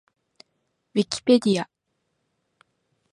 [0.95, 1.69] ウィキペディア